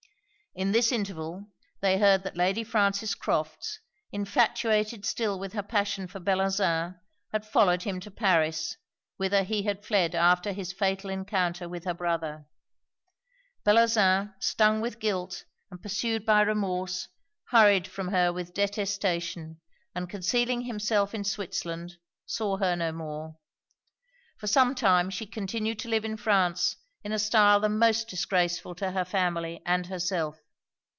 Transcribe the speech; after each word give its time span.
In 0.53 0.73
this 0.73 0.91
interval, 0.91 1.45
they 1.79 1.97
heard 1.97 2.23
that 2.23 2.35
Lady 2.35 2.65
Frances 2.65 3.15
Crofts, 3.15 3.79
infatuated 4.11 5.05
still 5.05 5.39
with 5.39 5.53
her 5.53 5.63
passion 5.63 6.09
for 6.09 6.19
Bellozane, 6.19 6.99
had 7.31 7.45
followed 7.45 7.83
him 7.83 8.01
to 8.01 8.11
Paris, 8.11 8.75
whither 9.15 9.43
he 9.43 9.63
had 9.63 9.85
fled 9.85 10.13
after 10.13 10.51
his 10.51 10.73
fatal 10.73 11.09
encounter 11.09 11.69
with 11.69 11.85
her 11.85 11.93
brother. 11.93 12.47
Bellozane, 13.63 14.33
stung 14.41 14.81
with 14.81 14.99
guilt, 14.99 15.45
and 15.69 15.81
pursued 15.81 16.25
by 16.25 16.41
remorse, 16.41 17.07
hurried 17.51 17.87
from 17.87 18.09
her 18.09 18.33
with 18.33 18.53
detestation; 18.53 19.61
and 19.95 20.09
concealing 20.09 20.63
himself 20.63 21.15
in 21.15 21.23
Switzerland, 21.23 21.95
saw 22.25 22.57
her 22.57 22.75
no 22.75 22.91
more. 22.91 23.37
For 24.37 24.47
some 24.47 24.75
time 24.75 25.09
she 25.11 25.27
continued 25.27 25.79
to 25.79 25.87
live 25.89 26.03
in 26.03 26.17
France 26.17 26.75
in 27.03 27.11
a 27.11 27.17
style 27.17 27.59
the 27.61 27.67
most 27.69 28.07
disgraceful 28.09 28.75
to 28.75 28.91
her 28.91 29.03
family 29.03 29.59
and 29.65 29.87
herself. 29.87 30.39